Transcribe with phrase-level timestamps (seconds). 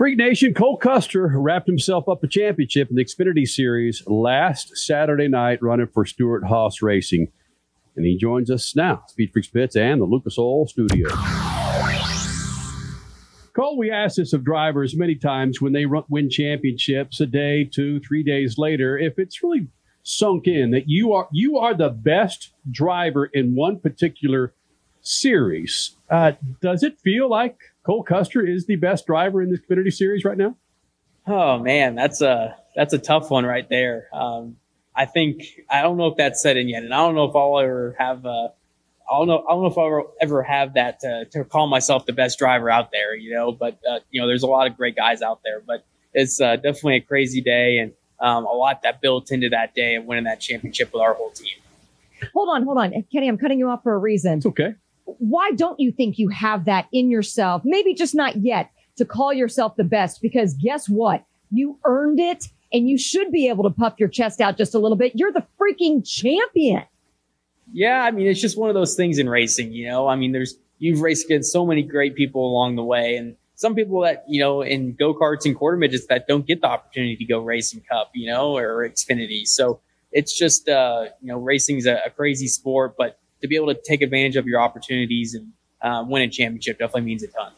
[0.00, 5.28] Freak Nation, Cole Custer wrapped himself up a championship in the Xfinity Series last Saturday
[5.28, 7.30] night running for Stewart Haas Racing.
[7.96, 11.06] And he joins us now, Speed Freaks Pits and the Lucas Oil Studio.
[13.52, 17.64] Cole, we ask this of drivers many times when they run, win championships a day,
[17.64, 19.68] two, three days later, if it's really
[20.02, 24.54] sunk in that you are you are the best driver in one particular
[25.02, 25.96] series.
[26.08, 30.24] Uh, does it feel like Cole Custer is the best driver in the Xfinity Series
[30.24, 30.56] right now?
[31.26, 34.08] Oh man, that's a that's a tough one right there.
[34.12, 34.56] Um,
[34.94, 37.36] I think I don't know if that's set in yet, and I don't know if
[37.36, 38.24] I'll ever have.
[38.26, 38.48] Uh,
[39.10, 39.44] I don't know.
[39.48, 42.38] I don't know if I'll ever, ever have that to, to call myself the best
[42.38, 43.14] driver out there.
[43.14, 45.60] You know, but uh, you know, there's a lot of great guys out there.
[45.60, 49.74] But it's uh, definitely a crazy day, and um, a lot that built into that
[49.74, 51.56] day of winning that championship with our whole team.
[52.34, 53.28] Hold on, hold on, Kenny.
[53.28, 54.38] I'm cutting you off for a reason.
[54.38, 54.74] It's okay
[55.18, 57.62] why don't you think you have that in yourself?
[57.64, 61.24] Maybe just not yet to call yourself the best because guess what?
[61.50, 64.78] You earned it and you should be able to puff your chest out just a
[64.78, 65.12] little bit.
[65.14, 66.84] You're the freaking champion.
[67.72, 70.08] Yeah, I mean, it's just one of those things in racing, you know?
[70.08, 73.74] I mean, there's, you've raced against so many great people along the way and some
[73.74, 77.24] people that, you know, in go-karts and quarter midgets that don't get the opportunity to
[77.26, 79.46] go racing cup, you know, or Xfinity.
[79.46, 83.74] So it's just, uh, you know, racing's a, a crazy sport, but to be able
[83.74, 85.52] to take advantage of your opportunities and
[85.82, 87.52] uh, win a championship definitely means a ton.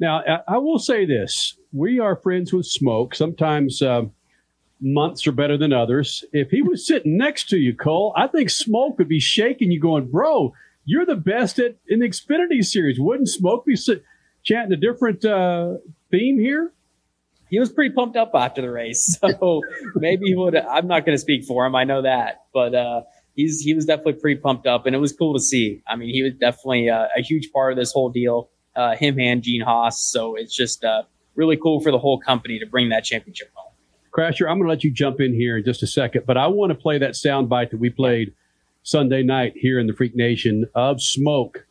[0.00, 3.14] Now, I will say this: we are friends with Smoke.
[3.14, 4.02] Sometimes uh,
[4.80, 6.24] months are better than others.
[6.32, 9.80] If he was sitting next to you, Cole, I think Smoke would be shaking you,
[9.80, 14.02] going, "Bro, you're the best at in the Xfinity series." Wouldn't Smoke be sit,
[14.42, 15.74] chanting a different uh,
[16.10, 16.72] theme here?
[17.48, 19.60] He was pretty pumped up after the race, so
[19.94, 20.56] maybe he would.
[20.56, 21.76] I'm not going to speak for him.
[21.76, 23.02] I know that, but uh,
[23.34, 25.82] he's he was definitely pretty pumped up, and it was cool to see.
[25.86, 28.50] I mean, he was definitely uh, a huge part of this whole deal.
[28.74, 31.02] Uh, him and Gene Haas, so it's just uh,
[31.34, 33.72] really cool for the whole company to bring that championship home.
[34.12, 36.46] Crasher, I'm going to let you jump in here in just a second, but I
[36.46, 38.34] want to play that sound bite that we played
[38.82, 41.66] Sunday night here in the Freak Nation of Smoke,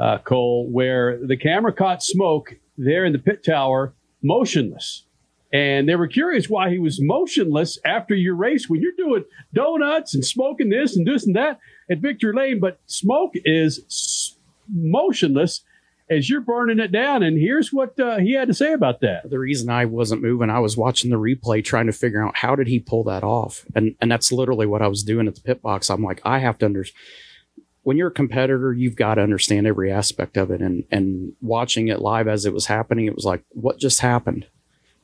[0.00, 5.04] uh, Cole, where the camera caught Smoke there in the pit tower, motionless
[5.52, 10.14] and they were curious why he was motionless after your race when you're doing donuts
[10.14, 11.58] and smoking this and this and that
[11.90, 12.60] at Victory Lane.
[12.60, 14.36] But smoke is
[14.72, 15.62] motionless
[16.08, 17.22] as you're burning it down.
[17.22, 19.30] And here's what uh, he had to say about that.
[19.30, 22.54] The reason I wasn't moving, I was watching the replay trying to figure out how
[22.54, 23.64] did he pull that off.
[23.74, 25.90] And and that's literally what I was doing at the pit box.
[25.90, 26.96] I'm like, I have to understand.
[27.82, 30.60] When you're a competitor, you've got to understand every aspect of it.
[30.60, 34.46] And and watching it live as it was happening, it was like, what just happened?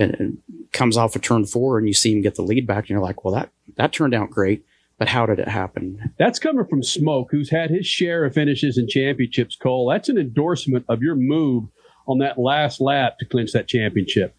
[0.00, 0.38] And, and
[0.72, 2.90] comes off a of turn four and you see him get the lead back and
[2.90, 4.64] you're like, well, that, that turned out great.
[4.98, 6.12] But how did it happen?
[6.18, 9.88] That's coming from Smoke, who's had his share of finishes and championships, Cole.
[9.88, 11.64] That's an endorsement of your move
[12.06, 14.34] on that last lap to clinch that championship.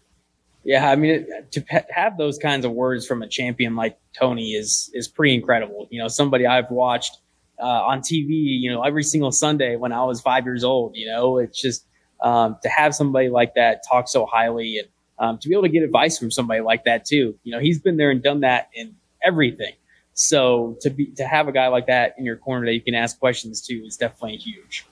[0.64, 4.88] Yeah, I mean, to have those kinds of words from a champion like Tony is
[4.94, 5.88] is pretty incredible.
[5.90, 7.18] You know, somebody I've watched
[7.60, 10.92] uh, on TV, you know, every single Sunday when I was five years old.
[10.94, 11.88] You know, it's just
[12.22, 14.88] um, to have somebody like that talk so highly and
[15.22, 17.38] um, to be able to get advice from somebody like that too.
[17.44, 19.72] You know, he's been there and done that in everything.
[20.14, 22.94] So to be to have a guy like that in your corner that you can
[22.94, 24.84] ask questions to is definitely huge.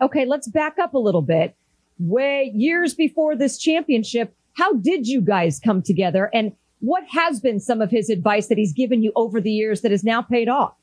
[0.00, 1.54] Okay, let's back up a little bit.
[1.98, 7.60] Way years before this championship, how did you guys come together and what has been
[7.60, 10.48] some of his advice that he's given you over the years that has now paid
[10.48, 10.74] off?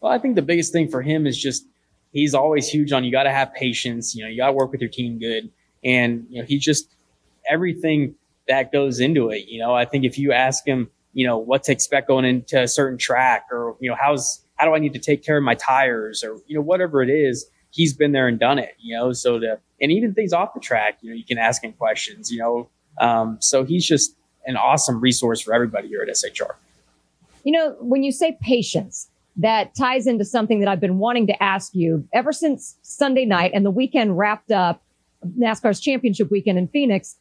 [0.00, 1.66] Well, I think the biggest thing for him is just
[2.12, 4.14] he's always huge on you got to have patience.
[4.14, 5.50] You know, you got to work with your team good.
[5.82, 6.93] And, you know, he just
[7.50, 8.14] everything
[8.48, 9.46] that goes into it.
[9.48, 12.62] You know, I think if you ask him, you know, what to expect going into
[12.62, 15.44] a certain track or, you know, how's, how do I need to take care of
[15.44, 18.96] my tires or, you know, whatever it is, he's been there and done it, you
[18.96, 21.72] know, so to, and even things off the track, you know, you can ask him
[21.72, 22.68] questions, you know,
[23.00, 24.16] um, so he's just
[24.46, 26.56] an awesome resource for everybody here at SHR.
[27.44, 31.42] You know, when you say patience, that ties into something that I've been wanting to
[31.42, 34.82] ask you ever since Sunday night and the weekend wrapped up
[35.38, 37.16] NASCAR's championship weekend in Phoenix.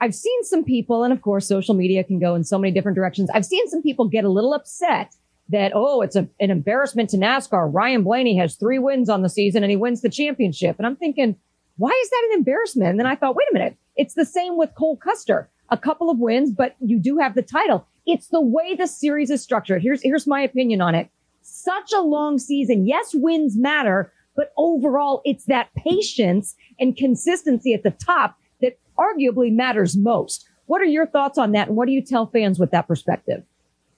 [0.00, 2.96] I've seen some people, and of course, social media can go in so many different
[2.96, 3.30] directions.
[3.34, 5.14] I've seen some people get a little upset
[5.48, 7.70] that, oh, it's a, an embarrassment to NASCAR.
[7.72, 10.76] Ryan Blaney has three wins on the season and he wins the championship.
[10.78, 11.36] And I'm thinking,
[11.76, 12.90] why is that an embarrassment?
[12.90, 13.76] And then I thought, wait a minute.
[13.96, 15.48] It's the same with Cole Custer.
[15.70, 17.86] A couple of wins, but you do have the title.
[18.06, 19.82] It's the way the series is structured.
[19.82, 21.08] Here's, here's my opinion on it.
[21.42, 22.86] Such a long season.
[22.86, 28.36] Yes, wins matter, but overall, it's that patience and consistency at the top
[28.98, 30.48] arguably matters most.
[30.66, 31.68] What are your thoughts on that?
[31.68, 33.42] And what do you tell fans with that perspective?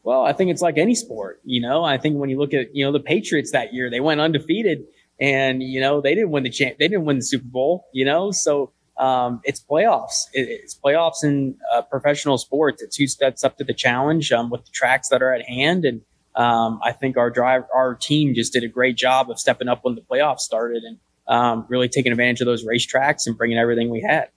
[0.03, 1.41] Well, I think it's like any sport.
[1.45, 4.01] You know, I think when you look at, you know, the Patriots that year, they
[4.01, 4.85] went undefeated
[5.21, 8.05] and, you know, they didn't win the champ, they didn't win the Super Bowl, you
[8.05, 10.27] know, so, um, it's playoffs.
[10.35, 12.83] It, it's playoffs in uh, professional sports.
[12.83, 15.87] It's who steps up to the challenge um, with the tracks that are at hand.
[15.87, 16.03] And
[16.35, 19.85] um, I think our drive, our team just did a great job of stepping up
[19.85, 23.89] when the playoffs started and um, really taking advantage of those racetracks and bringing everything
[23.89, 24.29] we had.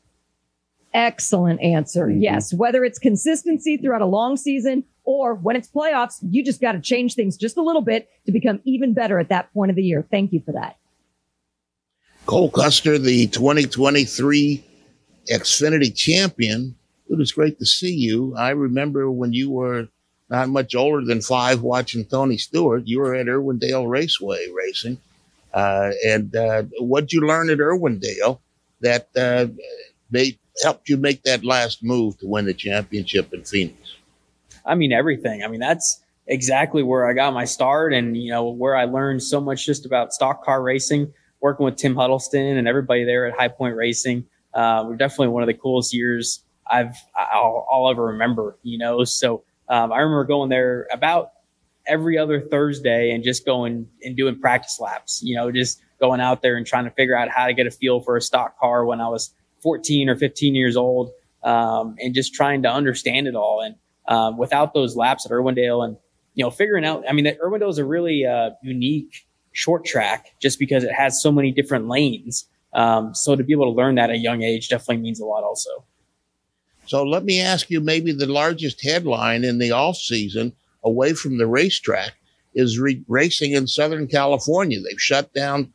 [0.93, 2.07] Excellent answer.
[2.07, 2.21] Mm-hmm.
[2.21, 2.53] Yes.
[2.53, 6.79] Whether it's consistency throughout a long season or when it's playoffs, you just got to
[6.79, 9.83] change things just a little bit to become even better at that point of the
[9.83, 10.05] year.
[10.09, 10.77] Thank you for that.
[12.25, 14.63] Cole Custer, the 2023
[15.29, 16.75] Xfinity champion.
[17.09, 18.35] It was great to see you.
[18.37, 19.87] I remember when you were
[20.29, 22.83] not much older than five watching Tony Stewart.
[22.85, 24.99] You were at Irwindale Raceway racing.
[25.53, 28.39] Uh, and uh, what'd you learn at Irwindale
[28.81, 29.47] that uh,
[30.13, 33.95] they helped you make that last move to win the championship in Phoenix?
[34.65, 35.43] I mean, everything.
[35.43, 39.21] I mean, that's exactly where I got my start and, you know, where I learned
[39.21, 43.37] so much just about stock car racing, working with Tim Huddleston and everybody there at
[43.37, 44.25] High Point Racing.
[44.53, 49.03] Uh, we're definitely one of the coolest years I've, I'll, I'll ever remember, you know?
[49.03, 51.31] So, um, I remember going there about
[51.85, 56.41] every other Thursday and just going and doing practice laps, you know, just going out
[56.41, 58.85] there and trying to figure out how to get a feel for a stock car
[58.85, 59.33] when I was
[59.63, 61.11] 14 or 15 years old,
[61.43, 63.61] um, and just trying to understand it all.
[63.61, 63.75] And
[64.07, 65.97] um, without those laps at Irwindale and,
[66.35, 70.27] you know, figuring out, I mean, that Irwindale is a really uh, unique short track
[70.41, 72.47] just because it has so many different lanes.
[72.73, 75.25] Um, so to be able to learn that at a young age definitely means a
[75.25, 75.69] lot also.
[76.85, 81.37] So let me ask you maybe the largest headline in the off season away from
[81.37, 82.13] the racetrack
[82.55, 84.79] is re- racing in Southern California.
[84.81, 85.71] They've shut down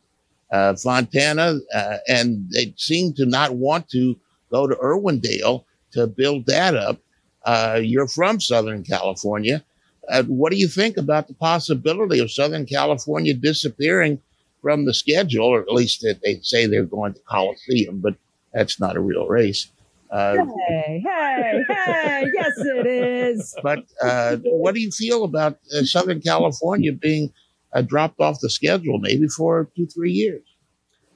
[0.51, 4.15] uh, Fontana uh, and they seem to not want to
[4.51, 6.99] go to Irwindale to build that up.
[7.45, 9.63] Uh, you're from Southern California.
[10.09, 14.19] Uh, what do you think about the possibility of Southern California disappearing
[14.61, 18.15] from the schedule, or at least that they say they're going to Coliseum, but
[18.53, 19.67] that's not a real race.
[20.11, 22.25] Uh, hey, hey, hey!
[22.33, 23.55] yes, it is.
[23.61, 27.31] But uh, what do you feel about uh, Southern California being
[27.73, 30.43] uh, dropped off the schedule, maybe for two, three years?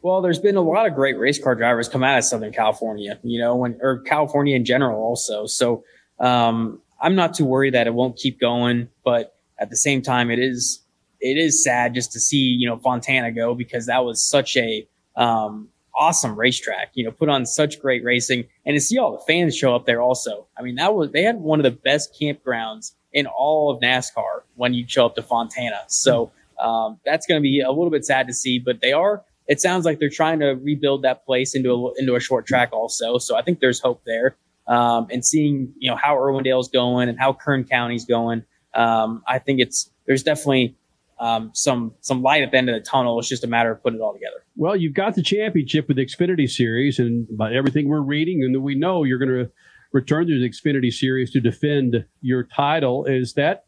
[0.01, 3.19] Well, there's been a lot of great race car drivers come out of Southern California,
[3.23, 5.45] you know, when, or California in general also.
[5.45, 5.85] So
[6.19, 10.29] um, I'm not too worried that it won't keep going, but at the same time,
[10.29, 10.83] it is
[11.21, 14.85] it is sad just to see you know Fontana go because that was such a
[15.15, 16.91] um, awesome racetrack.
[16.95, 19.85] You know, put on such great racing, and to see all the fans show up
[19.85, 20.47] there also.
[20.57, 24.41] I mean, that was they had one of the best campgrounds in all of NASCAR
[24.55, 25.81] when you show up to Fontana.
[25.87, 26.31] So
[26.63, 29.23] um, that's going to be a little bit sad to see, but they are.
[29.47, 32.69] It sounds like they're trying to rebuild that place into a into a short track
[32.71, 33.17] also.
[33.17, 34.37] So I think there's hope there.
[34.67, 39.39] Um, and seeing you know how Irwindale's going and how Kern County's going, um, I
[39.39, 40.77] think it's there's definitely
[41.19, 43.19] um, some some light at the end of the tunnel.
[43.19, 44.45] It's just a matter of putting it all together.
[44.55, 48.55] Well, you've got the championship with the Xfinity Series, and by everything we're reading and
[48.55, 49.51] that we know, you're going to
[49.91, 53.05] return to the Xfinity Series to defend your title.
[53.05, 53.65] Is that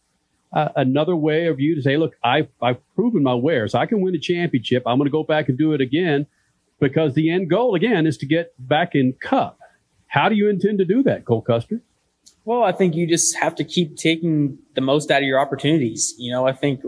[0.53, 3.75] uh, another way of you to say, look, I've, I've proven my wares.
[3.75, 4.83] I can win a championship.
[4.85, 6.27] I'm going to go back and do it again
[6.79, 9.59] because the end goal, again, is to get back in Cup.
[10.07, 11.81] How do you intend to do that, Cole Custer?
[12.45, 16.13] Well, I think you just have to keep taking the most out of your opportunities.
[16.17, 16.81] You know, I think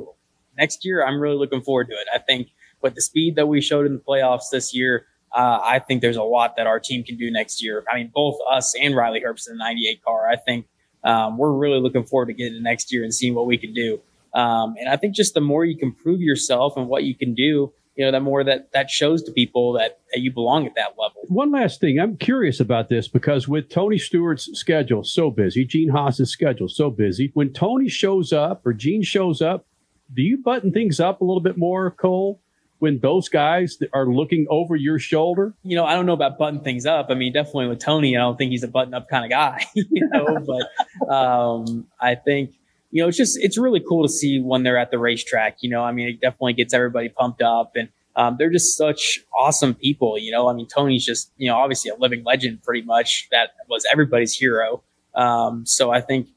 [0.57, 2.07] next year, I'm really looking forward to it.
[2.13, 2.49] I think
[2.81, 5.05] with the speed that we showed in the playoffs this year,
[5.35, 7.83] uh, I think there's a lot that our team can do next year.
[7.91, 10.29] I mean, both us and Riley Herbst in the 98 car.
[10.29, 10.67] I think
[11.03, 13.73] um, we're really looking forward to getting to next year and seeing what we can
[13.73, 14.01] do.
[14.33, 17.33] Um, and I think just the more you can prove yourself and what you can
[17.33, 20.75] do, you know, the more that that shows to people that, that you belong at
[20.75, 21.23] that level.
[21.27, 25.89] One last thing, I'm curious about this because with Tony Stewart's schedule so busy, Gene
[25.89, 29.65] Haas's schedule so busy, when Tony shows up or Gene shows up,
[30.13, 32.39] do you button things up a little bit more, Cole?
[32.79, 36.59] When those guys are looking over your shoulder, you know, I don't know about button
[36.59, 37.07] things up.
[37.09, 39.65] I mean, definitely with Tony, I don't think he's a button up kind of guy,
[39.73, 40.45] you know.
[40.45, 42.53] but um, I think
[42.91, 45.57] you know, it's just it's really cool to see when they're at the racetrack.
[45.61, 49.19] You know, I mean, it definitely gets everybody pumped up, and um, they're just such
[49.37, 50.17] awesome people.
[50.17, 53.27] You know, I mean, Tony's just you know obviously a living legend, pretty much.
[53.31, 54.83] That was everybody's hero.
[55.15, 56.29] Um, so I think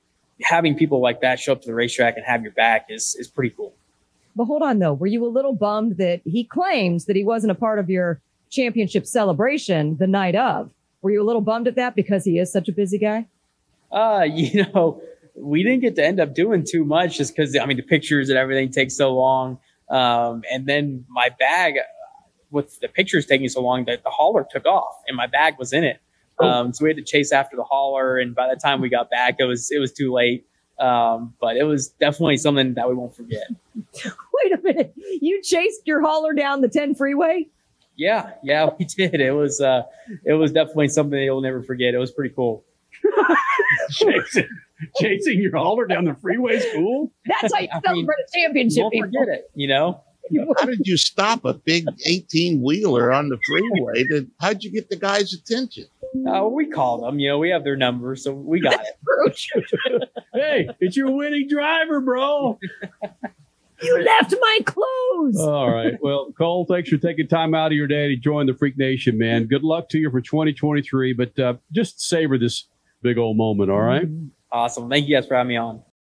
[0.43, 3.29] having people like that show up to the racetrack and have your back is is
[3.29, 3.75] pretty cool.
[4.37, 7.51] But hold on though, were you a little bummed that he claims that he wasn't
[7.51, 8.21] a part of your
[8.51, 10.71] championship celebration the night of?
[11.03, 13.27] Were you a little bummed at that because he is such a busy guy?
[13.91, 15.03] Uh, you know,
[15.35, 18.29] we didn't get to end up doing too much just because I mean the pictures
[18.29, 19.59] and everything take so long.
[19.89, 21.75] Um, and then my bag
[22.51, 25.73] with the pictures taking so long that the hauler took off and my bag was
[25.73, 26.01] in it.
[26.39, 26.47] Oh.
[26.47, 29.11] Um, so we had to chase after the hauler, and by the time we got
[29.11, 30.47] back, it was it was too late.
[30.81, 33.47] Um, but it was definitely something that we won't forget.
[33.75, 37.49] Wait a minute, you chased your hauler down the 10 freeway?
[37.97, 39.21] Yeah, yeah, we did.
[39.21, 39.83] It was uh,
[40.25, 41.93] it was definitely something that you'll never forget.
[41.93, 42.65] It was pretty cool.
[43.91, 44.49] chasing,
[44.99, 47.13] chasing your hauler down the freeway school.
[47.27, 48.85] That's how you I mean, celebrate a championship.
[48.91, 49.51] Don't forget it.
[49.55, 50.03] You know.
[50.59, 54.05] How did you stop a big 18 wheeler on the freeway?
[54.05, 55.87] To, how'd you get the guy's attention?
[56.29, 57.19] Uh, we called them.
[57.19, 60.09] You know, we have their number, so we got it.
[60.33, 62.59] Hey, it's your winning driver, bro.
[63.83, 65.41] You left my clothes.
[65.41, 65.95] All right.
[66.01, 69.19] Well, Cole, thanks for taking time out of your day to join the Freak Nation,
[69.19, 69.47] man.
[69.47, 72.67] Good luck to you for 2023, but uh, just savor this
[73.03, 74.07] big old moment, all right?
[74.53, 74.89] Awesome.
[74.89, 75.83] Thank you guys for having me on.